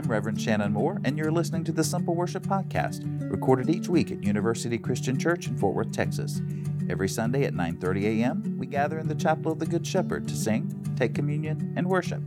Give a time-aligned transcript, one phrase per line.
[0.00, 4.10] I'm Reverend Shannon Moore, and you're listening to the Simple Worship Podcast, recorded each week
[4.10, 6.40] at University Christian Church in Fort Worth, Texas.
[6.88, 10.34] Every Sunday at 9:30 a.m., we gather in the Chapel of the Good Shepherd to
[10.34, 12.22] sing, take communion, and worship.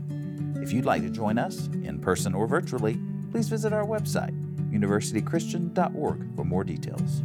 [0.58, 3.00] If you'd like to join us, in person or virtually,
[3.32, 4.40] please visit our website,
[4.72, 7.24] universitychristian.org, for more details.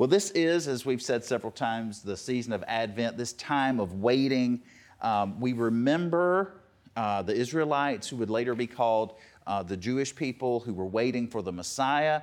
[0.00, 4.00] Well, this is, as we've said several times, the season of Advent, this time of
[4.00, 4.62] waiting.
[5.02, 6.54] Um, we remember
[6.96, 11.28] uh, the Israelites, who would later be called uh, the Jewish people, who were waiting
[11.28, 12.22] for the Messiah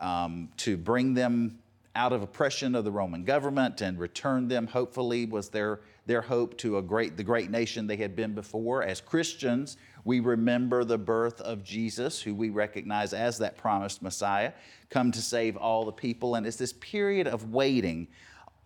[0.00, 1.58] um, to bring them
[1.94, 6.56] out of oppression of the Roman government and return them, hopefully, was their, their hope
[6.56, 8.82] to a great, the great nation they had been before.
[8.82, 9.76] As Christians,
[10.08, 14.52] we remember the birth of Jesus, who we recognize as that promised Messiah,
[14.88, 16.34] come to save all the people.
[16.34, 18.08] And it's this period of waiting,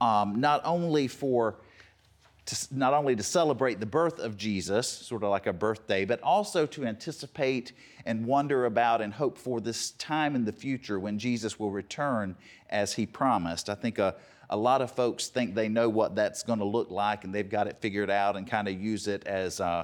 [0.01, 1.57] um, not only for
[2.47, 6.23] to, not only to celebrate the birth of Jesus, sort of like a birthday, but
[6.23, 7.73] also to anticipate
[8.07, 12.37] and wonder about and hope for this time in the future when Jesus will return
[12.71, 13.69] as he promised.
[13.69, 14.15] I think a,
[14.49, 17.51] a lot of folks think they know what that's going to look like and they've
[17.51, 19.61] got it figured out and kind of use it as.
[19.61, 19.83] Uh,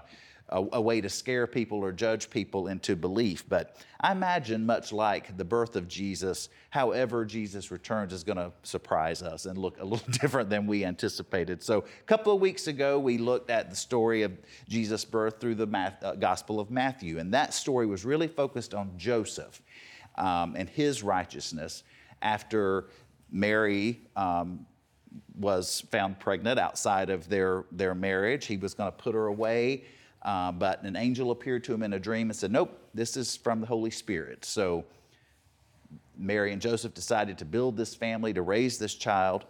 [0.51, 3.49] a, a, way to scare people or judge people into belief.
[3.49, 8.53] But I imagine, much like the birth of Jesus, however Jesus returns is going to
[8.63, 11.63] surprise us and look a little different than we anticipated.
[11.63, 14.33] So, a couple of weeks ago, we looked at the story of
[14.69, 18.75] Jesus' birth through the Math, uh, Gospel of Matthew, and that story was really focused
[18.75, 19.61] on Joseph
[20.17, 21.83] um, and his righteousness
[22.23, 22.87] after
[23.31, 24.01] Mary.
[24.17, 24.67] Um,
[25.39, 28.45] was found pregnant outside of their, their marriage.
[28.45, 29.85] He was going to put her away
[30.29, 33.35] uh, but an angel appeared to him in a dream and said, Nope, this is
[33.35, 34.45] from the Holy Spirit.
[34.45, 34.85] So
[36.19, 39.47] Mary and Joseph decided to build this family, to raise this child.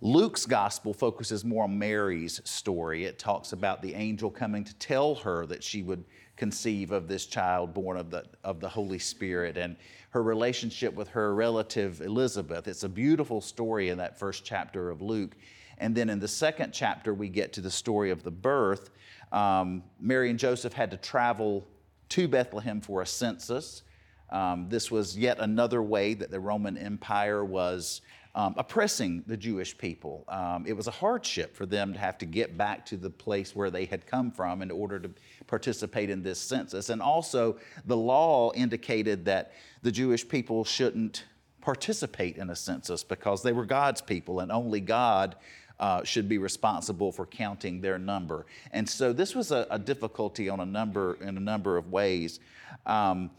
[0.00, 3.04] Luke's gospel focuses more on Mary's story.
[3.04, 6.04] It talks about the angel coming to tell her that she would
[6.36, 9.76] conceive of this child born of the, of the Holy Spirit and
[10.08, 12.66] her relationship with her relative Elizabeth.
[12.66, 15.36] It's a beautiful story in that first chapter of Luke.
[15.80, 18.90] And then in the second chapter, we get to the story of the birth
[19.32, 21.66] um, Mary and Joseph had to travel
[22.10, 23.82] to Bethlehem for a census.
[24.30, 28.00] Um, this was yet another way that the Roman Empire was
[28.34, 30.24] um, oppressing the Jewish people.
[30.28, 33.56] Um, it was a hardship for them to have to get back to the place
[33.56, 35.10] where they had come from in order to
[35.48, 36.90] participate in this census.
[36.90, 39.52] And also, the law indicated that
[39.82, 41.24] the Jewish people shouldn't
[41.60, 45.36] participate in a census because they were God's people and only God
[45.80, 48.46] uh, should be responsible for counting their number.
[48.70, 52.38] And so this was a, a difficulty on a number in a number of ways.
[52.86, 53.30] Um,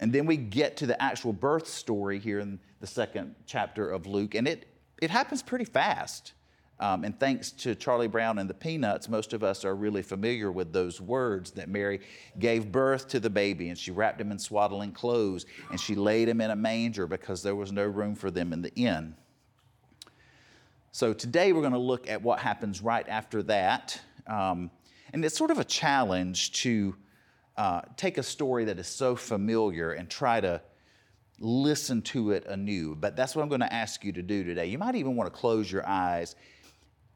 [0.00, 4.06] and then we get to the actual birth story here in the second chapter of
[4.06, 4.66] Luke, and it,
[5.02, 6.32] it happens pretty fast.
[6.80, 10.50] Um, and thanks to Charlie Brown and the Peanuts, most of us are really familiar
[10.50, 12.00] with those words that Mary
[12.38, 16.28] gave birth to the baby and she wrapped him in swaddling clothes and she laid
[16.28, 19.14] him in a manger because there was no room for them in the inn.
[20.94, 24.00] So today we're going to look at what happens right after that.
[24.28, 24.70] Um,
[25.12, 26.94] and it's sort of a challenge to
[27.56, 30.62] uh, take a story that is so familiar and try to
[31.40, 32.94] listen to it anew.
[32.94, 34.66] But that's what I'm going to ask you to do today.
[34.66, 36.36] You might even want to close your eyes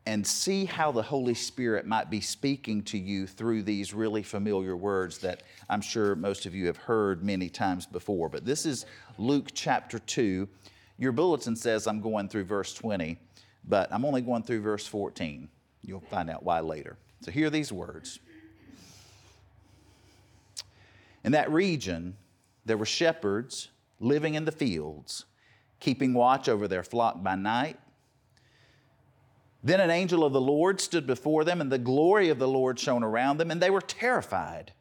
[0.07, 4.77] and see how the Holy Spirit might be speaking to you through these really familiar
[4.77, 8.29] words that I'm sure most of you have heard many times before.
[8.29, 8.87] But this is
[9.19, 10.49] Luke chapter 2.
[10.99, 13.21] Your bulletin says I'm going through verse 20
[13.69, 15.49] but I'm only going through verse 14.
[15.83, 16.97] You'll find out why later.
[17.21, 18.19] So hear these words.
[21.25, 22.17] In that region,
[22.65, 23.69] there were shepherds
[24.01, 25.25] living in the fields,
[25.81, 27.79] keeping watch over their flock by night.
[29.63, 32.79] Then an angel of the Lord stood before them, and the glory of the Lord
[32.79, 34.73] shone around them, and they were terrified.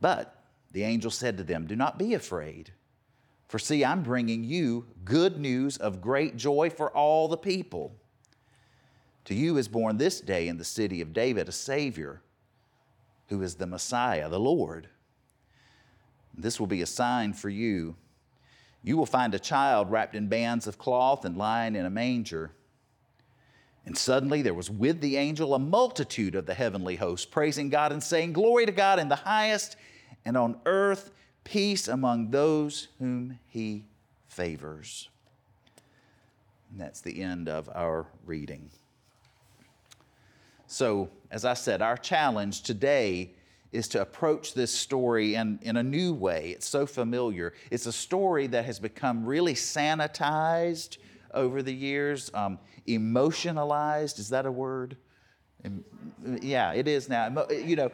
[0.00, 0.42] But
[0.72, 2.72] the angel said to them, Do not be afraid.
[3.50, 7.96] For see, I'm bringing you good news of great joy for all the people.
[9.24, 12.22] To you is born this day in the city of David a Savior,
[13.26, 14.86] who is the Messiah, the Lord.
[16.32, 17.96] This will be a sign for you.
[18.84, 22.52] You will find a child wrapped in bands of cloth and lying in a manger.
[23.84, 27.90] And suddenly there was with the angel a multitude of the heavenly host, praising God
[27.90, 29.74] and saying, Glory to God in the highest,
[30.24, 31.10] and on earth
[31.44, 33.84] peace among those whom he
[34.28, 35.08] favors.
[36.70, 38.70] And that's the end of our reading.
[40.66, 43.32] So, as I said, our challenge today
[43.72, 46.50] is to approach this story in, in a new way.
[46.50, 47.52] It's so familiar.
[47.70, 50.98] It's a story that has become really sanitized
[51.34, 54.18] over the years, um, emotionalized.
[54.18, 54.96] Is that a word?
[56.40, 57.46] Yeah, it is now.
[57.50, 57.90] You know,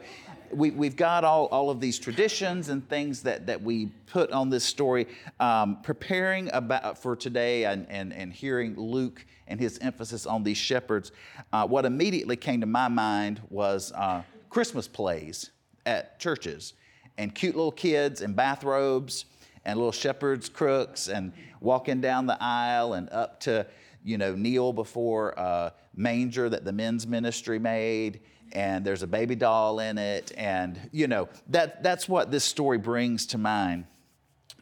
[0.51, 4.49] we, we've got all, all of these traditions and things that, that we put on
[4.49, 5.07] this story.
[5.39, 10.57] Um, preparing about for today and, and, and hearing Luke and his emphasis on these
[10.57, 11.11] shepherds,
[11.53, 15.51] uh, what immediately came to my mind was uh, Christmas plays
[15.85, 16.73] at churches
[17.17, 19.25] and cute little kids in bathrobes
[19.65, 23.65] and little shepherd's crooks and walking down the aisle and up to,
[24.07, 28.21] you know, kneel before a manger that the men's ministry made
[28.53, 32.77] and there's a baby doll in it and you know that that's what this story
[32.77, 33.85] brings to mind.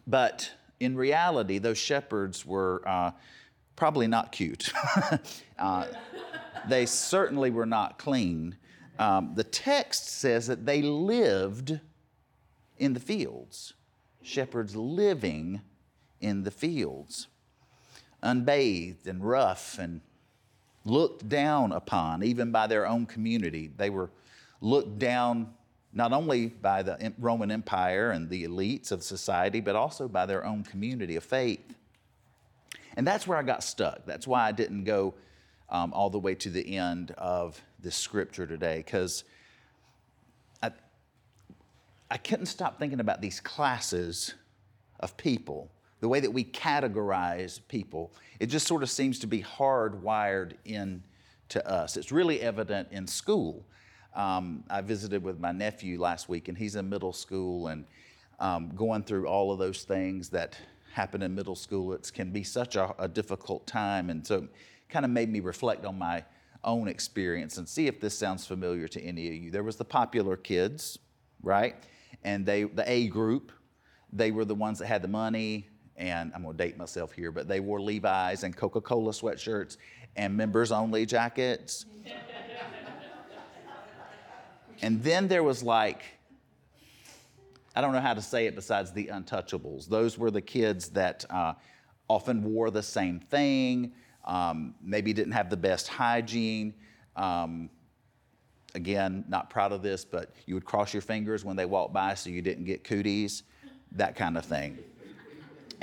[0.07, 3.11] But in reality those shepherds were uh,
[3.75, 4.71] probably not cute.
[5.57, 5.87] Uh,
[6.67, 8.57] they certainly were not clean.
[8.99, 11.79] Um, the text says that they lived
[12.77, 13.73] in the fields
[14.21, 15.61] shepherds living
[16.19, 17.27] in the fields
[18.25, 20.01] unbathed and rough and
[20.83, 23.71] looked down upon, even by their own community.
[23.75, 24.09] They were
[24.61, 25.53] looked down
[25.93, 30.45] not only by the Roman Empire and the elites of society, but also by their
[30.45, 31.73] own community of faith.
[32.97, 34.05] And that's where I got stuck.
[34.05, 35.13] That's why I didn't go
[35.69, 39.23] um, all the way to the end of this scripture today, because
[40.61, 40.71] I,
[42.11, 44.33] I couldn't stop thinking about these classes
[44.99, 49.41] of people the way that we categorize people, it just sort of seems to be
[49.41, 51.97] hardwired into us.
[51.97, 53.65] It's really evident in school.
[54.13, 57.85] Um, I visited with my nephew last week, and he's in middle school and
[58.39, 60.57] um, going through all of those things that
[60.93, 61.93] happen in middle school.
[61.93, 64.47] It can be such a, a difficult time, and so
[64.89, 66.23] kind of made me reflect on my
[66.63, 69.51] own experience and see if this sounds familiar to any of you.
[69.51, 70.97] There was the popular kids,
[71.43, 71.75] right?
[72.23, 73.51] And they, the A group,
[74.11, 77.31] they were the ones that had the money, and I'm going to date myself here,
[77.31, 79.77] but they wore Levi's and Coca Cola sweatshirts
[80.15, 81.85] and members only jackets.
[84.81, 86.03] and then there was like,
[87.75, 89.87] I don't know how to say it besides the untouchables.
[89.87, 91.53] Those were the kids that uh,
[92.09, 93.93] often wore the same thing,
[94.25, 96.73] um, maybe didn't have the best hygiene.
[97.15, 97.69] Um,
[98.73, 102.13] again, not proud of this, but you would cross your fingers when they walked by
[102.13, 103.43] so you didn't get cooties,
[103.93, 104.77] that kind of thing.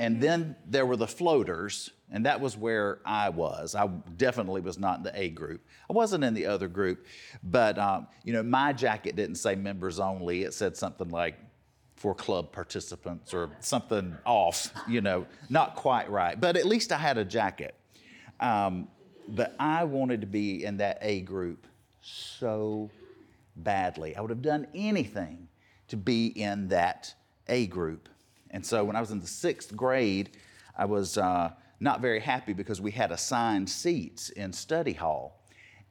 [0.03, 3.73] And then there were the floaters, and that was where I was.
[3.73, 5.65] I definitely was not in the A group.
[5.89, 7.05] I wasn't in the other group,
[7.41, 10.43] but um, you know, my jacket didn't say members only.
[10.43, 11.35] It said something like
[11.95, 14.73] for club participants or something off.
[14.89, 16.37] You know, not quite right.
[16.39, 17.73] But at least I had a jacket.
[18.41, 18.89] Um,
[19.29, 21.65] but I wanted to be in that A group
[22.01, 22.89] so
[23.55, 24.17] badly.
[24.17, 25.47] I would have done anything
[25.87, 27.13] to be in that
[27.47, 28.09] A group.
[28.53, 30.37] And so when I was in the sixth grade,
[30.77, 35.43] I was uh, not very happy because we had assigned seats in study hall.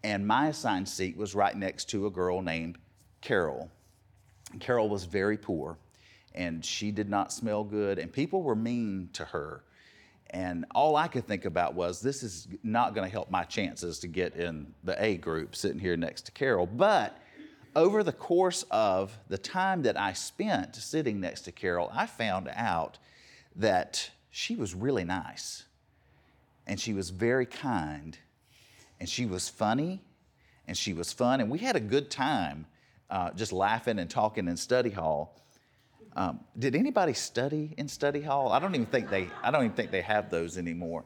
[0.02, 2.78] And my assigned seat was right next to a girl named
[3.20, 3.70] Carol.
[4.58, 5.76] Carol was very poor
[6.34, 9.62] and she did not smell good, and people were mean to her.
[10.30, 13.98] And all I could think about was this is not going to help my chances
[13.98, 16.66] to get in the A group sitting here next to Carol.
[16.66, 17.18] But
[17.74, 22.48] over the course of the time that I spent sitting next to Carol, I found
[22.52, 22.98] out
[23.56, 25.64] that she was really nice
[26.66, 28.18] and she was very kind
[29.00, 30.00] and she was funny
[30.66, 32.66] and she was fun and we had a good time
[33.12, 35.36] uh, just laughing and talking in study hall.
[36.16, 38.52] Um, did anybody study in study hall?
[38.52, 39.28] I don't even think they.
[39.42, 41.04] I don't even think they have those anymore.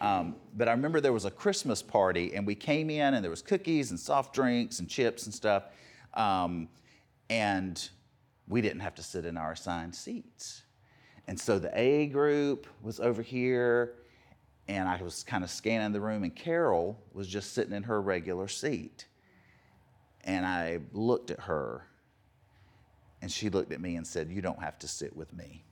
[0.00, 3.30] Um, but I remember there was a Christmas party, and we came in, and there
[3.30, 5.64] was cookies and soft drinks and chips and stuff.
[6.14, 6.68] Um,
[7.30, 7.88] and
[8.48, 10.62] we didn't have to sit in our assigned seats.
[11.26, 13.94] And so the A group was over here,
[14.68, 18.00] and I was kind of scanning the room, and Carol was just sitting in her
[18.00, 19.06] regular seat.
[20.24, 21.86] And I looked at her,
[23.20, 25.64] and she looked at me and said, You don't have to sit with me.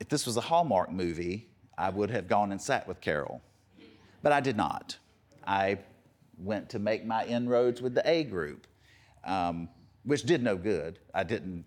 [0.00, 3.40] If this was a Hallmark movie, I would have gone and sat with Carol.
[4.22, 4.96] But I did not.
[5.46, 5.78] I
[6.38, 8.66] went to make my inroads with the A group,
[9.24, 9.68] um,
[10.04, 10.98] which did no good.
[11.12, 11.64] I didn't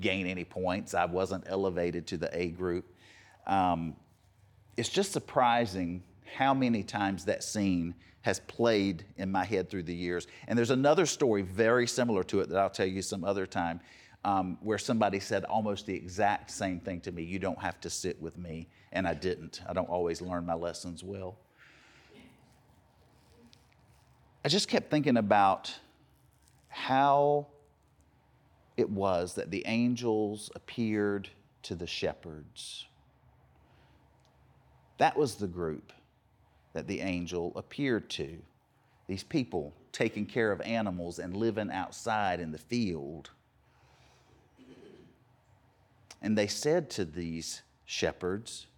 [0.00, 0.94] gain any points.
[0.94, 2.94] I wasn't elevated to the A group.
[3.46, 3.96] Um,
[4.76, 6.02] it's just surprising
[6.36, 10.26] how many times that scene has played in my head through the years.
[10.48, 13.80] And there's another story very similar to it that I'll tell you some other time.
[14.24, 17.22] Um, where somebody said almost the exact same thing to me.
[17.22, 18.66] You don't have to sit with me.
[18.90, 19.60] And I didn't.
[19.68, 21.38] I don't always learn my lessons well.
[24.46, 25.74] I just kept thinking about
[26.68, 27.48] how
[28.76, 31.28] it was that the angels appeared
[31.64, 32.86] to the shepherds.
[34.98, 35.92] That was the group
[36.74, 38.38] that the angel appeared to.
[39.08, 43.30] These people taking care of animals and living outside in the field.
[46.22, 48.68] And they said to these shepherds,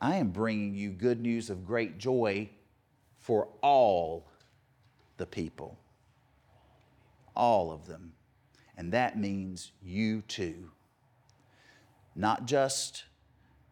[0.00, 2.48] I am bringing you good news of great joy
[3.24, 4.26] for all
[5.16, 5.78] the people.
[7.34, 8.12] All of them.
[8.76, 10.70] And that means you too.
[12.14, 13.04] Not just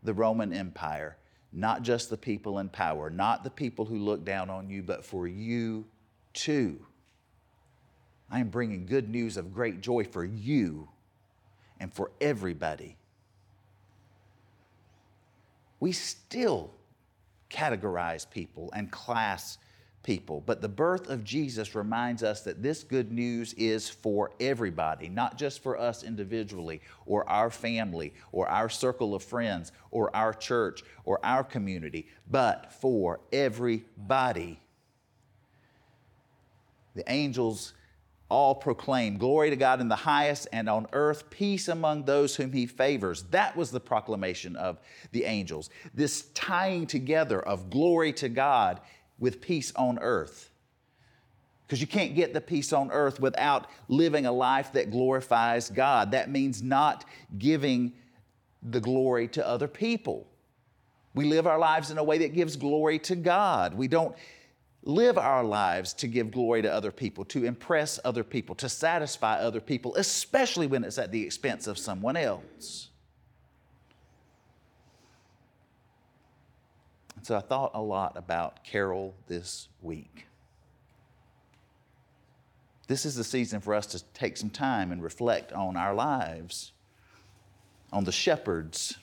[0.03, 1.19] the Roman Empire,
[1.53, 5.05] not just the people in power, not the people who look down on you, but
[5.05, 5.85] for you
[6.33, 6.87] too.
[8.31, 10.89] I am bringing good news of great joy for you
[11.79, 12.97] and for everybody.
[15.79, 16.73] We still
[17.53, 19.59] categorize people and class
[20.03, 20.43] people.
[20.45, 25.39] But the birth of Jesus reminds us that this good news is for everybody, not
[25.39, 30.83] just for us individually, or our family, or our circle of friends, or our church,
[31.05, 34.59] or our community, but for everybody.
[36.95, 37.75] The angels
[38.33, 42.51] all proclaim glory to God in the highest and on earth peace among those whom
[42.51, 43.25] he favors.
[43.25, 44.81] That was the proclamation of
[45.13, 45.69] the angels.
[45.93, 48.81] This tying together of glory to God
[49.19, 50.49] with peace on earth.
[51.67, 56.13] Because you can't get the peace on earth without living a life that glorifies God.
[56.13, 57.05] That means not
[57.39, 57.93] giving
[58.63, 60.27] the glory to other people.
[61.15, 63.75] We live our lives in a way that gives glory to God.
[63.75, 64.17] We don't
[64.85, 69.39] live our lives to give glory to other people, to impress other people, to satisfy
[69.39, 72.89] other people, especially when it's at the expense of someone else.
[77.23, 80.27] So I thought a lot about Carol this week.
[82.89, 86.73] This is the season for us to take some time and reflect on our lives,
[87.93, 88.97] on the shepherds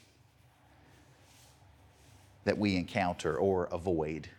[2.43, 4.29] that we encounter or avoid.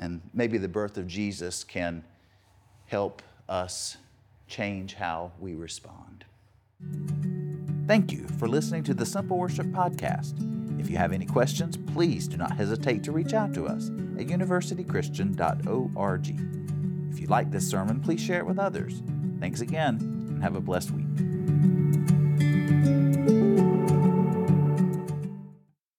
[0.00, 2.02] And maybe the birth of Jesus can
[2.86, 3.96] help us
[4.48, 6.24] change how we respond.
[7.86, 10.34] Thank you for listening to the Simple Worship Podcast.
[10.80, 13.88] If you have any questions, please do not hesitate to reach out to us
[14.18, 16.40] at universitychristian.org.
[17.12, 19.02] If you like this sermon, please share it with others.
[19.40, 20.99] Thanks again, and have a blessed week.